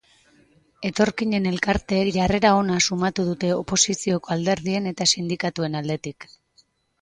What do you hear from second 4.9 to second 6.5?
eta sindikatuen aldetik.